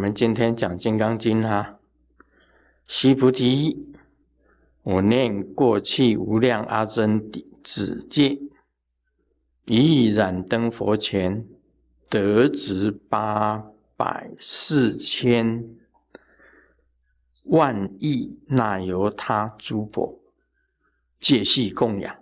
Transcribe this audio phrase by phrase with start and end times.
[0.00, 1.78] 我们今天讲《金刚经》啊，
[2.86, 3.92] 须菩提，
[4.82, 7.30] 我念过去无量阿僧
[7.62, 8.40] 子界，
[9.66, 11.46] 以燃灯佛前，
[12.08, 13.62] 得值八
[13.98, 15.68] 百四千
[17.44, 20.18] 万亿那由他诸佛，
[21.18, 22.16] 借系供养，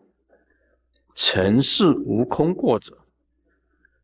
[1.14, 2.98] 尘世无空过者，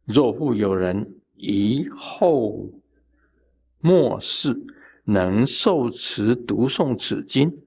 [0.04, 2.68] 若复有人以后。
[3.86, 4.64] 末世
[5.04, 7.58] 能受持读诵此经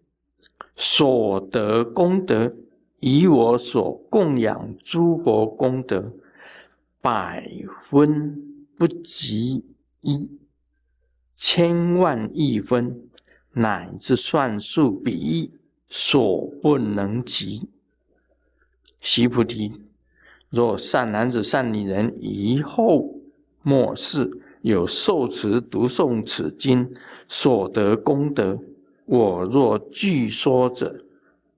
[0.76, 2.56] 所得功德，
[3.00, 6.12] 以我所供养诸佛功德，
[7.02, 7.48] 百
[7.88, 9.64] 分不及
[10.02, 10.28] 一，
[11.36, 13.00] 千万亿分，
[13.52, 15.52] 乃至算数比喻，
[15.88, 17.70] 所不能及。
[19.02, 19.72] 须菩提，
[20.50, 23.20] 若善男子、善女人，以后
[23.62, 24.42] 末世。
[24.68, 26.94] 有受持读诵此经
[27.30, 28.60] 所得功德，
[29.06, 30.94] 我若据说者，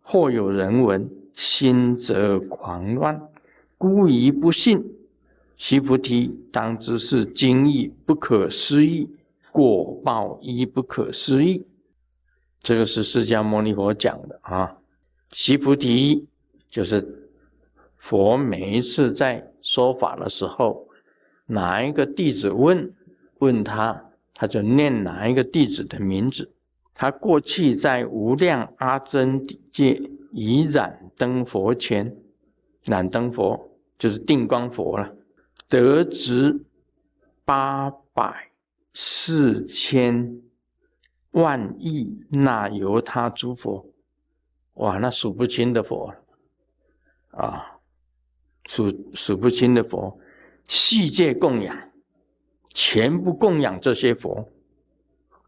[0.04, 3.20] 或有人闻，心则狂乱，
[3.80, 4.86] 故疑不信。
[5.58, 9.10] 须菩提，当知是经义不可思议，
[9.52, 11.66] 果报亦不可思议。
[12.62, 14.78] 这个是释迦牟尼佛讲的啊。
[15.32, 16.28] 须菩提，
[16.70, 17.28] 就是
[17.98, 20.86] 佛每一次在说法的时候。
[21.52, 22.94] 哪一个弟子问
[23.40, 26.52] 问他，他就念哪一个弟子的名字。
[26.94, 30.02] 他过去在无量阿僧界
[30.32, 32.16] 以染灯佛前，
[32.84, 35.16] 染灯佛就是定光佛了，
[35.68, 36.66] 得值
[37.46, 38.52] 八百
[38.94, 40.42] 四千
[41.32, 43.86] 万亿那由他诸佛，
[44.74, 46.14] 哇，那数不清的佛
[47.32, 47.80] 啊，
[48.66, 50.20] 数数不清的佛。
[50.68, 51.89] 世界供养，
[52.72, 54.52] 全部供养这些佛，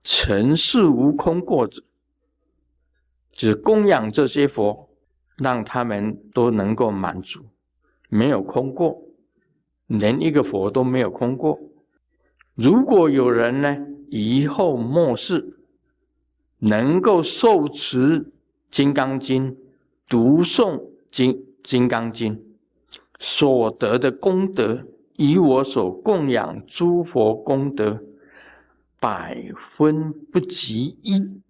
[0.04, 1.84] 尘世无空过者，
[3.32, 4.90] 只供养这些佛，
[5.38, 7.46] 让他们都能够满足，
[8.10, 9.02] 没有空过，
[9.88, 11.60] 连一个佛都没有空过。
[12.56, 13.78] 如果有人呢，
[14.10, 15.58] 以后末世
[16.58, 18.20] 能够受持
[18.70, 19.52] 《金刚经》，
[20.10, 20.78] 读诵
[21.12, 22.36] 《金金刚经》
[23.20, 24.86] 所得的功德。
[25.16, 28.02] 以我所供养诸佛功德，
[29.00, 31.42] 百分不及一，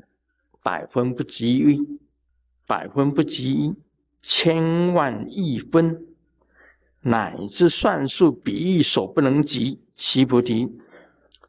[0.62, 2.00] 百分不及一，
[2.68, 3.74] 百分不及一，
[4.22, 6.06] 千万亿分，
[7.02, 9.82] 乃至算术比喻所不能及。
[9.96, 10.68] 悉菩提，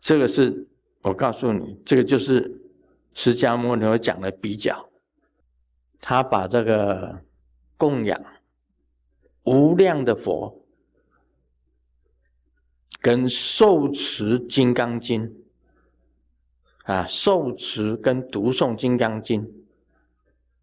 [0.01, 0.69] 这个是
[1.01, 2.61] 我告诉你，这个就是
[3.15, 4.89] 释迦牟尼佛讲的比较，
[6.01, 7.23] 他把这个
[7.79, 8.23] 供养
[9.45, 10.62] 无量的佛。
[13.03, 15.29] 跟受持《金刚经》
[16.85, 19.45] 啊，受持跟读诵《金刚经》，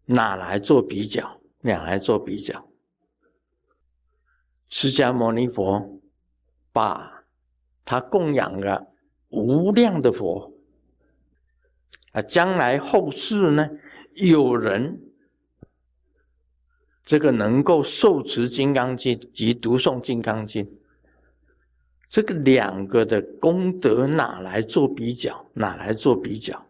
[0.06, 1.38] 哪来做比较？
[1.60, 2.66] 哪来做比较？
[4.70, 6.00] 释迦牟尼佛
[6.72, 7.26] 把
[7.84, 8.86] 他供养了
[9.28, 10.54] 无量的佛
[12.12, 13.68] 啊，将来后世呢，
[14.14, 14.98] 有人
[17.04, 20.64] 这个能够受持《金刚经》及读诵《金刚经》。
[22.10, 25.46] 这个两个的功德哪来做比较？
[25.54, 26.66] 哪来做比较？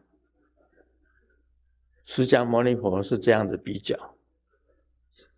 [2.04, 3.96] 释迦牟尼佛是这样的比较：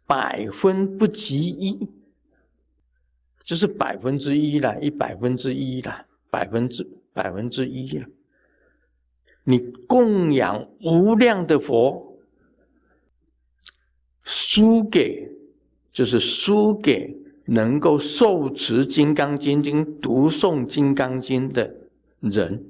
[0.05, 1.89] 百分不及一，
[3.45, 8.09] 就是百分之一了，一百分之一了，百分之百分之一了。
[9.45, 12.19] 你供养无量的佛，
[14.25, 15.31] 输给
[15.93, 17.22] 就是输给。
[17.45, 21.75] 能够受持《金刚经》经读诵《金刚经》的
[22.21, 22.65] 人，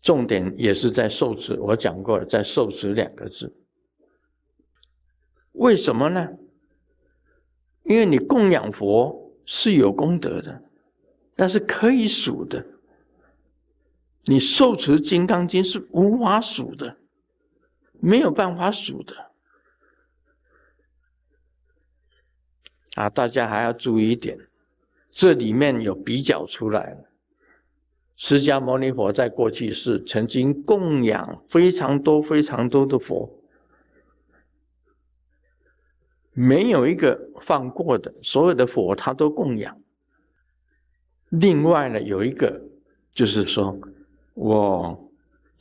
[0.00, 1.58] 重点也是在受持。
[1.60, 3.54] 我讲过了，在受持两个字。
[5.52, 6.28] 为什么呢？
[7.84, 10.62] 因为你供养佛是有功德的，
[11.34, 12.64] 但是可以数的。
[14.24, 16.96] 你受持《金刚经》是无法数的，
[18.00, 19.31] 没有办法数的。
[22.94, 24.38] 啊，大家还要注意一点，
[25.10, 27.08] 这里面有比较出来了。
[28.16, 33.42] 释迦牟尼佛在过去是曾经供养非常多、非常多的佛，
[36.32, 39.76] 没有一个放过的，所有的佛他都供养。
[41.30, 42.60] 另外呢，有一个
[43.14, 43.76] 就是说，
[44.34, 45.10] 我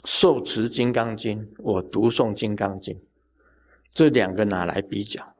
[0.03, 2.93] 受持《金刚经》，我读诵《金刚经》，
[3.93, 5.33] 这两个拿来比较。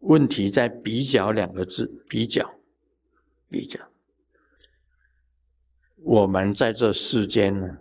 [0.00, 2.58] 问题在“比较”两个字，比较，
[3.48, 3.78] 比较。
[5.96, 7.78] 我们在这世间呢，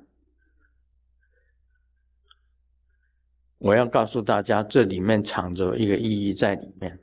[3.58, 7.00] 我要告诉大家，这里面藏着一个意义在里面，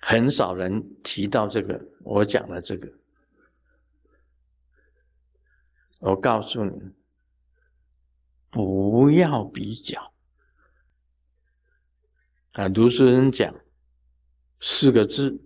[0.00, 1.88] 很少人提到这个。
[2.04, 2.92] 我讲了这个，
[5.98, 6.92] 我告诉你，
[8.50, 10.13] 不要比较
[12.54, 12.68] 啊！
[12.68, 13.54] 读书人讲
[14.60, 15.40] 四个字。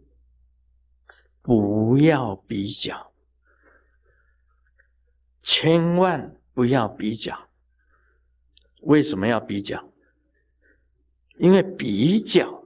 [1.41, 3.11] 不要比较，
[5.43, 7.49] 千万不要比较。
[8.83, 9.91] 为什么要比较？
[11.37, 12.63] 因为比较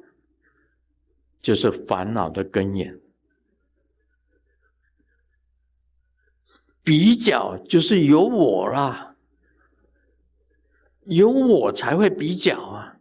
[1.40, 3.00] 就是烦恼的根源，
[6.82, 9.14] 比较就是有我啦，
[11.04, 12.91] 有我才会比较啊！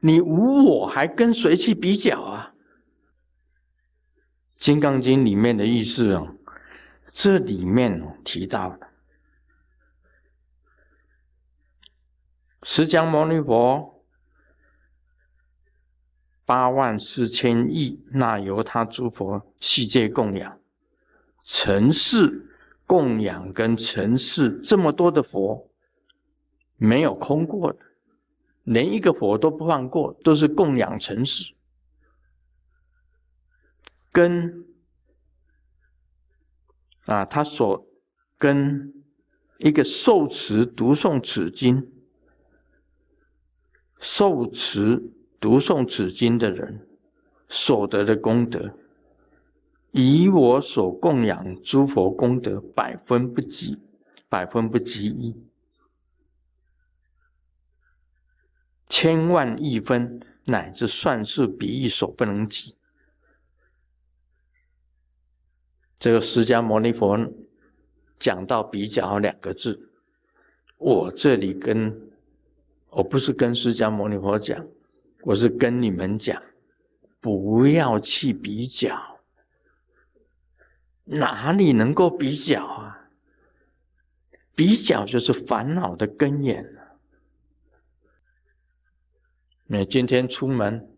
[0.00, 2.54] 你无我还跟谁去比较啊？
[4.64, 6.36] 《金刚经》里面的意思哦，
[7.06, 8.88] 这里面提到的，
[12.62, 14.02] 释迦牟尼佛
[16.44, 20.58] 八万四千亿，那由他诸佛悉皆供养，
[21.42, 22.48] 尘世
[22.86, 25.70] 供养跟尘世这么多的佛，
[26.76, 27.78] 没有空过的，
[28.66, 31.54] 连一个佛都不放过，都是供养尘世。
[34.12, 34.64] 跟
[37.04, 37.86] 啊，他所
[38.36, 38.92] 跟
[39.58, 41.92] 一个受持读诵此经、
[44.00, 46.88] 受持读诵此经的人
[47.48, 48.76] 所得的功德，
[49.92, 53.78] 以我所供养诸佛功德百分不及，
[54.28, 55.36] 百分不及一，
[58.88, 62.76] 千万亿分乃至算是比喻所不能及。
[65.98, 67.18] 这个释迦牟尼佛
[68.18, 69.90] 讲到比较两个字，
[70.78, 72.10] 我这里跟
[72.90, 74.66] 我不是跟释迦牟尼佛讲，
[75.22, 76.40] 我是跟你们讲，
[77.20, 79.20] 不要去比较，
[81.04, 83.08] 哪里能够比较啊？
[84.54, 86.85] 比较就是烦恼的根源了。
[89.68, 90.88] 你今天出门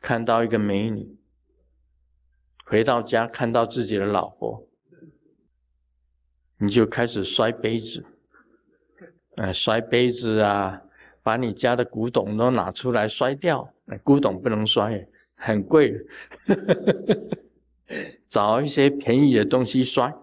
[0.00, 1.16] 看到一个美女。
[2.64, 4.66] 回到家看到自己的老婆，
[6.56, 8.06] 你就开始摔杯子，
[9.36, 10.82] 呃，摔杯子啊，
[11.22, 13.74] 把你家的古董都拿出来摔掉。
[14.02, 15.94] 古董不能摔，很贵，
[18.26, 20.14] 找一些便宜的东西摔。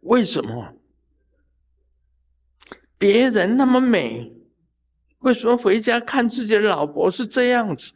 [0.00, 0.74] 为什么？
[2.98, 4.33] 别人那么美，
[5.24, 7.92] 为什么回家看自己的老婆是这样子？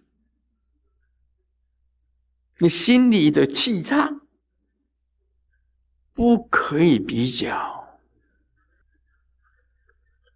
[2.59, 4.11] 你心里的气差
[6.15, 7.99] 不可以比较，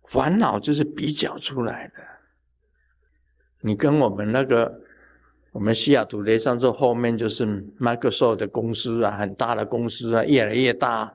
[0.05, 1.95] 烦恼就是比较出来的。
[3.63, 4.83] 你跟我们那个，
[5.53, 7.47] 我们西雅图雷上座后面就是
[7.81, 11.15] Microsoft 的公司啊，很大的公司啊，越来越大，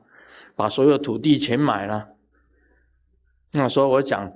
[0.56, 2.10] 把所有土地全买了。
[3.52, 4.34] 那时候我讲，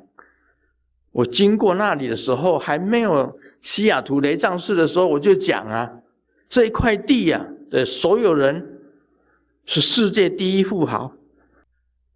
[1.12, 6.02] 我经过那里的时候，还没有西雅图雷藏寺的时候，我就讲啊。
[6.48, 8.82] 这一块地呀的所有人
[9.66, 11.16] 是世界第一富豪。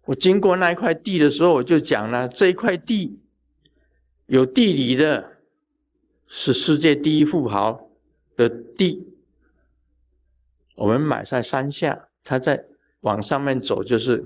[0.04, 3.18] 我经过那一块地的时候，我就讲了，这一块地
[4.26, 5.38] 有地理的，
[6.26, 7.90] 是世界第一富豪
[8.36, 9.12] 的地。
[10.74, 12.66] 我们买在山下，他在
[13.00, 14.22] 往上面走就是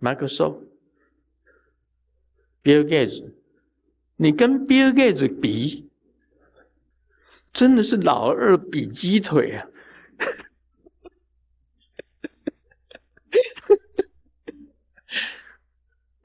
[0.00, 0.60] Microsoft、
[2.62, 3.24] Bill Gates。
[4.16, 5.84] 你跟 Bill Gates 比。
[7.52, 9.66] 真的是老二比鸡腿啊！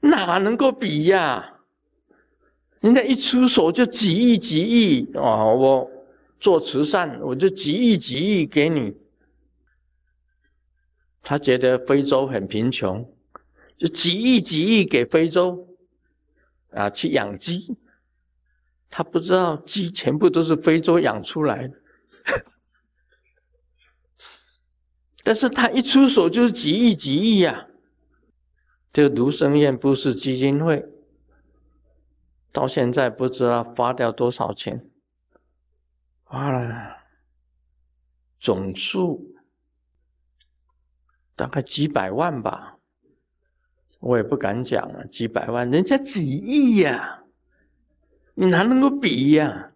[0.00, 1.60] 哪能够比呀？
[2.80, 5.46] 人家一出手就几亿几亿啊！
[5.46, 5.90] 我
[6.38, 8.94] 做慈善，我就几亿几亿给你。
[11.22, 13.10] 他觉得非洲很贫穷，
[13.78, 15.71] 就几亿几亿给非洲
[16.74, 17.76] 啊，去养鸡。
[18.90, 21.80] 他不知道鸡全部都是非洲养出来的，
[25.24, 27.68] 但是他一出手就是几亿几亿呀！
[28.92, 30.86] 这个卢生燕不是基金会，
[32.52, 34.86] 到现在不知道花掉多少钱，
[36.24, 36.98] 花了
[38.38, 39.34] 总数
[41.34, 42.71] 大概几百万吧，
[44.02, 47.22] 我也不敢讲啊，几百万，人家几亿呀！
[48.34, 49.72] 你哪能够比呀？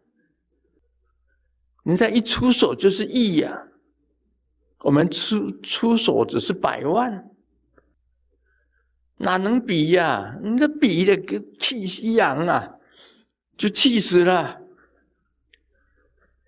[1.85, 3.68] 人家一出手就是亿呀，
[4.80, 7.30] 我们出出手只是百万，
[9.18, 10.37] 哪能比呀？
[10.42, 12.75] 你这比的跟气息扬啊，
[13.56, 14.61] 就气死了，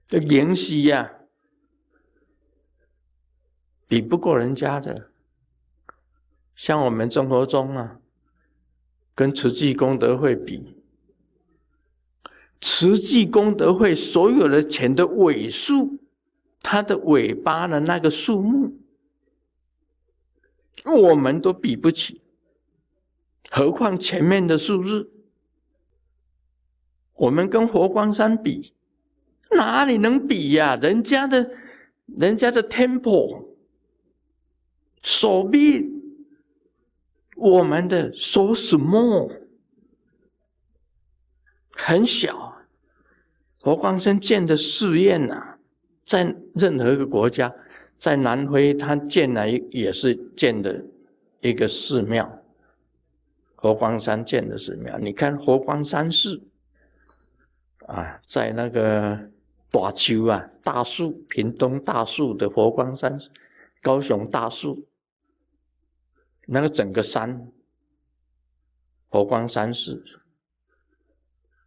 [0.09, 1.13] 这言息呀，
[3.87, 5.13] 比不过人家的。
[6.59, 8.01] 像我们生活中啊，
[9.15, 10.75] 跟慈济功德会比。
[12.61, 16.01] 慈济功德会所有的钱的尾数，
[16.61, 18.77] 它的尾巴的那个数目，
[20.85, 22.21] 我们都比不起，
[23.51, 25.13] 何况前面的数字？
[27.15, 28.75] 我们跟佛光山比，
[29.53, 30.75] 哪里能比呀？
[30.75, 31.53] 人家的，
[32.07, 33.47] 人家的 temple
[35.03, 35.98] 手臂，
[37.39, 39.33] 我们的 so small，
[41.71, 42.57] 很小。
[43.61, 45.57] 佛光山建的寺院呐，
[46.07, 47.55] 在任何一个国家，
[47.99, 50.85] 在南非，他建了也是建的
[51.41, 52.43] 一个寺庙。
[53.57, 56.41] 佛光山建的寺庙，你看佛光山寺
[57.87, 59.19] 啊，在那个
[59.71, 63.21] 大丘啊，大树屏东大树的佛光山，
[63.83, 64.88] 高雄大树，
[66.51, 67.47] 那个整个山，
[69.11, 70.03] 佛光山寺。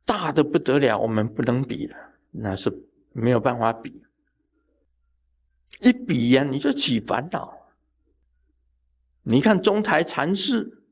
[0.04, 1.96] 大的不得了，我们不能比了，
[2.32, 2.72] 那是
[3.12, 4.04] 没有办法比。
[5.82, 7.56] 一比呀，你就起烦恼。
[9.22, 10.84] 你看中台禅寺，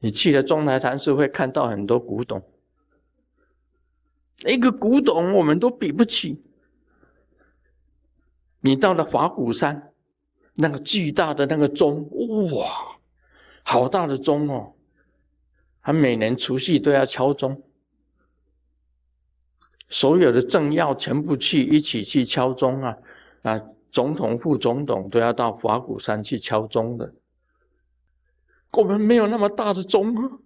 [0.00, 2.42] 你去了中台禅寺会看到很多古董，
[4.46, 6.42] 一个古董我们都比不起。
[8.60, 9.92] 你到了华鼓山，
[10.58, 12.08] 那个巨大的那个钟，
[12.52, 12.66] 哇，
[13.62, 14.72] 好大的钟哦！
[15.82, 17.62] 他每年除夕都要敲钟，
[19.88, 22.96] 所有的政要全部去一起去敲钟啊！
[23.42, 23.60] 啊，
[23.92, 27.14] 总统、副总统都要到华鼓山去敲钟的。
[28.72, 30.38] 我们没有那么大的钟啊，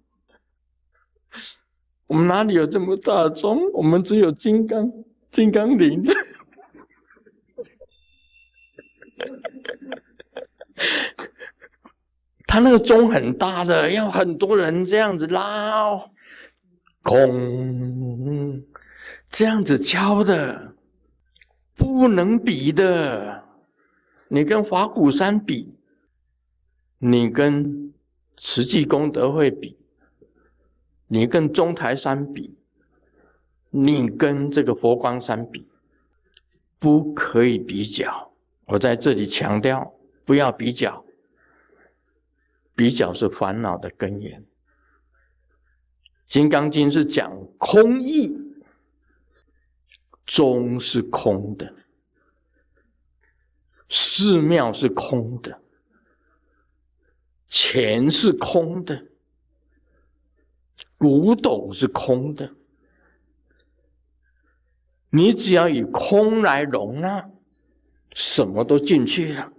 [2.09, 3.61] 我们哪里有这么大的钟？
[3.73, 4.93] 我们只有金刚
[5.31, 6.02] 金刚铃。
[12.47, 16.11] 他那个钟很大的，要很多人这样子拉，哦
[17.03, 18.62] 空
[19.29, 20.75] 这样子敲的，
[21.77, 23.45] 不能比的。
[24.29, 25.75] 你跟华鼓山比，
[26.99, 27.93] 你跟
[28.37, 29.79] 慈济功德会比，
[31.07, 32.57] 你跟中台山比，
[33.71, 35.69] 你跟这个佛光山比，
[36.79, 38.30] 不可以比较。
[38.71, 41.05] 我在这里强调，不要比较。
[42.73, 44.41] 比较是烦恼的根源，
[46.27, 48.35] 《金刚经》是讲空义，
[50.25, 51.75] 宗是空的，
[53.91, 55.61] 寺庙是空的，
[57.49, 59.05] 钱是空的，
[60.97, 62.50] 古董是空的，
[65.11, 67.31] 你只要以空来容纳，
[68.12, 69.52] 什么都进去了。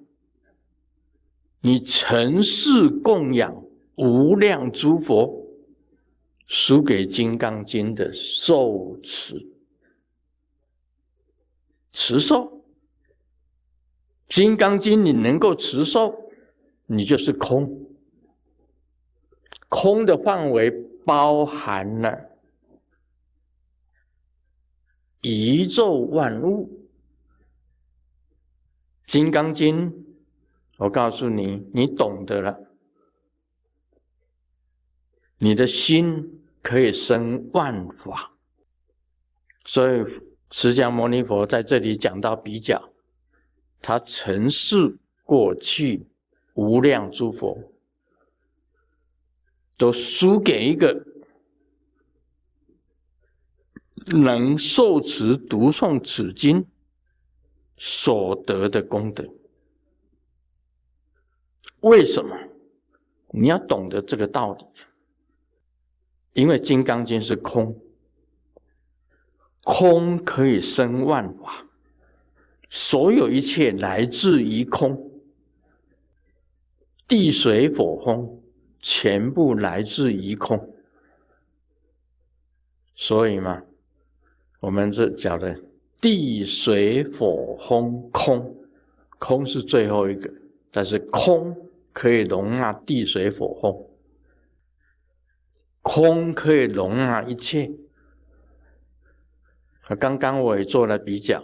[1.62, 3.64] 你尘世供养
[3.96, 5.46] 无量诸佛，
[6.48, 9.48] 输给《金刚经》的受持
[11.94, 12.46] 持受，
[14.28, 16.14] 《金刚经》你能够持受，
[16.88, 17.88] 你就是空。
[19.70, 20.72] 空的范围
[21.06, 22.18] 包含了
[25.22, 26.68] 宇宙万物，
[29.08, 29.92] 《金刚经》。
[30.78, 32.58] 我告诉你，你懂得了，
[35.38, 38.36] 你的心可以生万法。
[39.64, 40.04] 所以，
[40.50, 42.92] 释迦牟尼佛在这里讲到比较，
[43.80, 46.08] 他曾是过去
[46.56, 47.72] 无量诸佛，
[49.78, 51.06] 都输给一个
[54.08, 56.66] 能受持读诵此经
[57.84, 59.28] 所得的功德。
[61.80, 62.38] 为什么？
[63.32, 64.64] 你要懂得这个道理，
[66.34, 67.76] 因为《金刚经》是空，
[69.64, 71.66] 空可以生万法，
[72.70, 75.12] 所有一切来自于空，
[77.08, 78.44] 地水火风
[78.80, 80.76] 全部来自于空，
[82.94, 83.64] 所以嘛，
[84.60, 85.60] 我们这讲的
[86.02, 88.58] 地水火风空，
[89.20, 90.30] 空是最后一个，
[90.72, 91.56] 但是空。
[91.94, 93.86] 可以容纳地水火风，
[95.82, 97.70] 空可以容纳一切，
[100.00, 101.44] 刚刚我也做了比较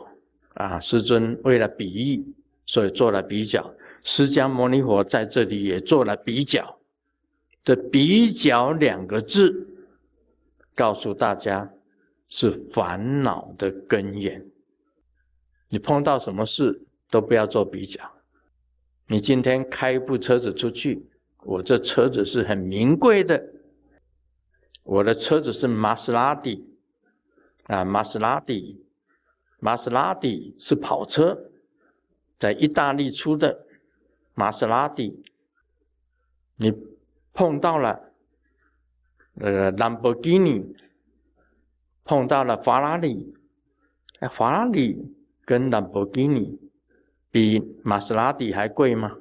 [0.54, 2.34] 啊，师尊为了比喻，
[2.66, 3.76] 所以做了比较。
[4.04, 6.80] 释迦牟尼佛在这里也做了比较，
[7.66, 9.68] 这“比较”两个字，
[10.74, 11.70] 告诉大家
[12.30, 14.46] 是烦恼的根源。
[15.70, 18.02] 你碰到什么事都不要做比较。
[19.08, 21.10] 你今天开一部车子出去，
[21.44, 23.54] 我这车子是很名贵的，
[24.84, 26.68] 我的车子是玛莎拉蒂
[27.66, 28.86] 啊，玛莎拉蒂，
[29.60, 31.52] 玛莎拉蒂是跑车，
[32.38, 33.66] 在意大利出的。
[34.34, 35.24] 玛莎拉蒂，
[36.58, 36.72] 你
[37.34, 38.14] 碰到了
[39.34, 40.76] 那个兰博基尼，
[42.08, 43.36] 碰到了法拉利，
[44.22, 46.58] 哎，法拉利跟兰博基尼
[47.30, 49.18] 比玛莎拉蒂还贵吗？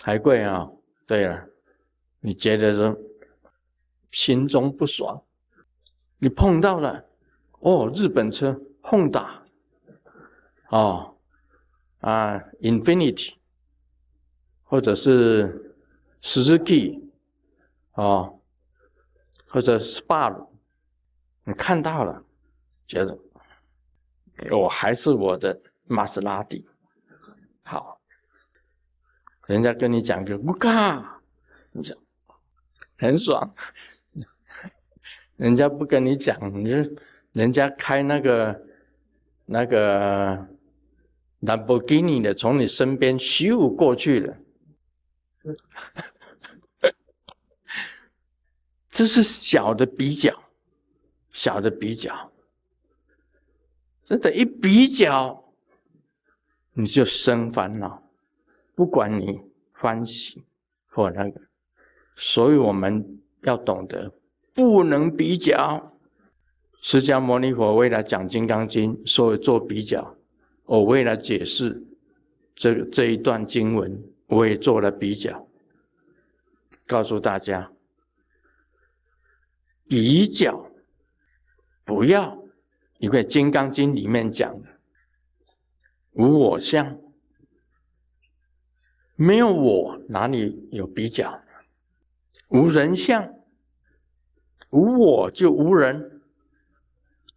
[0.00, 0.70] 还贵啊！
[1.04, 1.48] 对了，
[2.20, 2.96] 你觉得说
[4.12, 5.20] 心中不爽？
[6.18, 7.04] 你碰到了
[7.58, 9.26] 哦，日本车，Honda，
[10.70, 11.16] 哦，
[11.98, 13.34] 啊，Infinity。
[14.70, 15.74] 或者是
[16.20, 17.00] 十字 K，
[17.94, 18.38] 哦，
[19.48, 20.47] 或者 Spar
[21.48, 22.22] 你看到了，
[22.86, 23.18] 觉得
[24.50, 26.68] 我还是我的玛莎拉蒂。
[27.62, 27.98] 好，
[29.46, 31.22] 人家跟你讲个乌卡，
[31.72, 31.96] 你讲
[32.98, 33.54] 很爽，
[35.36, 36.68] 人家不跟你讲，你
[37.32, 38.66] 人家开那个
[39.46, 40.46] 那个
[41.40, 44.36] 兰博基尼的从你身边咻过去了。
[48.90, 50.42] 这是小的比较，
[51.38, 52.32] 小的比较，
[54.04, 55.44] 真的，一比较
[56.72, 58.02] 你就生烦恼，
[58.74, 59.40] 不管你
[59.72, 60.44] 欢喜
[60.88, 61.40] 或那个，
[62.16, 64.12] 所以我们要懂得
[64.52, 65.96] 不能比较。
[66.82, 70.16] 释迦牟尼佛为了讲《金刚经》，所以做比较。
[70.64, 71.80] 我为了解释
[72.56, 74.02] 这这一段经文。
[74.26, 75.48] 我也做了比较，
[76.86, 77.72] 告诉大家，
[79.86, 80.67] 比较
[81.88, 82.36] 不要，
[82.98, 84.68] 因为《金刚经》里面讲的
[86.12, 87.00] 无我相，
[89.16, 91.42] 没有我哪里有比较？
[92.48, 93.32] 无人相，
[94.68, 96.20] 无我就无人，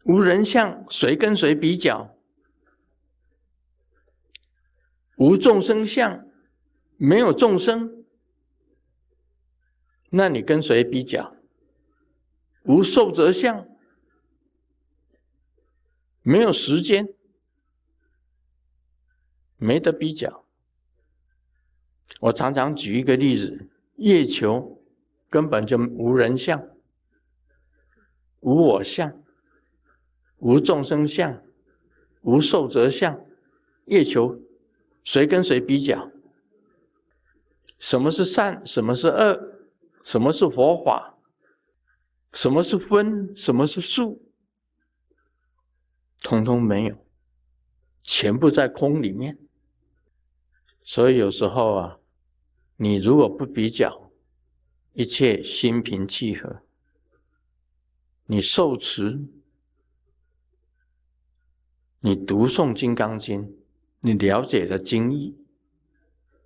[0.03, 2.13] 无人相，谁跟谁比较？
[5.15, 6.27] 无众生相。
[6.97, 8.03] 没有众生，
[10.09, 11.37] 那你跟谁比较？
[12.63, 13.65] 无受则相，
[16.23, 17.13] 没有时间，
[19.57, 20.45] 没得比较。
[22.19, 24.83] 我常常举一个例子：月球
[25.29, 26.67] 根本就无人相，
[28.41, 29.23] 无我相，
[30.37, 31.41] 无众生相，
[32.21, 33.25] 无受则相。
[33.85, 34.39] 月球
[35.03, 36.11] 谁跟谁比较？
[37.79, 38.63] 什么是善？
[38.63, 39.57] 什么是恶？
[40.03, 41.17] 什么是佛法？
[42.33, 43.35] 什么是分？
[43.35, 44.30] 什么是数？
[46.21, 46.95] 通通没有，
[48.03, 49.37] 全部在空里面。
[50.83, 51.99] 所以有时候啊，
[52.77, 54.11] 你如果不比较，
[54.93, 56.61] 一切心平气和，
[58.25, 59.19] 你受持，
[61.99, 63.43] 你读诵《金刚经》，
[63.99, 65.37] 你了解了经义。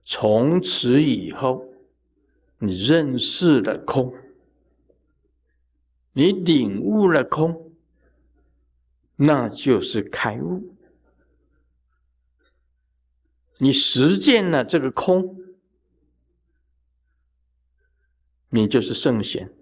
[0.03, 1.65] 从此以后，
[2.59, 4.13] 你认识了空，
[6.13, 7.64] 你领悟了空，
[9.15, 10.75] 那就是开悟。
[13.57, 15.37] 你实践了这个空，
[18.49, 19.53] 你就是圣贤。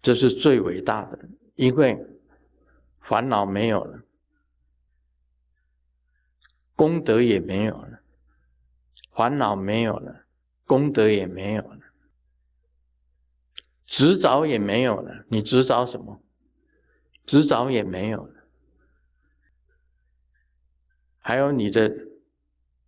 [0.00, 1.98] 这是最伟大的，因为
[3.00, 4.02] 烦恼没有了。
[6.74, 8.00] 功德也没有了，
[9.10, 10.24] 烦恼没有了，
[10.64, 11.87] 功德也没有了，
[13.88, 15.24] 执着也没有了。
[15.28, 16.22] 你执着什么？
[17.24, 18.34] 执着也没有了。
[21.18, 21.90] 还有你的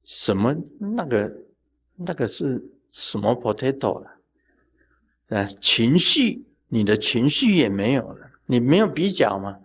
[0.05, 1.33] 什么那个
[1.97, 4.11] 那个是什么 potato 了？
[5.29, 8.31] 啊，情绪，你的情绪也没有了。
[8.45, 9.59] 你没有比较吗？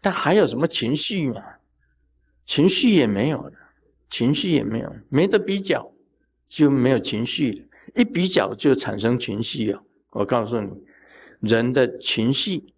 [0.00, 1.42] 但还有什么情绪吗？
[2.46, 3.52] 情绪也没有了，
[4.08, 5.92] 情绪也没有，没得比较，
[6.48, 7.68] 就没有情绪了。
[7.94, 9.82] 一比较就产生情绪啊！
[10.10, 10.70] 我告诉你，
[11.40, 12.72] 人的情绪。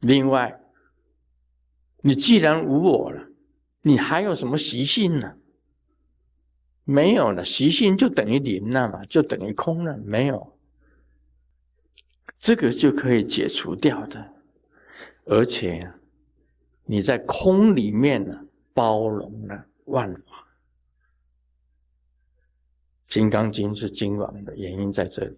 [0.00, 0.60] 另外，
[2.02, 3.28] 你既然无我了，
[3.82, 5.34] 你还有什么习性呢？
[6.84, 10.56] 没有了，习性就等于零了嘛，就等于空了，没有。
[12.38, 14.32] 这个就可以解除掉的。
[15.26, 15.92] 而且
[16.84, 20.20] 你在空里面呢，包容了万法。
[23.10, 25.36] 《金刚经》是经王的原因在这里。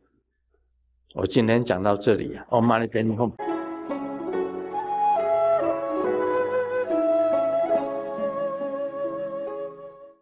[1.14, 3.32] 我今天讲到这里啊，我马里边以后。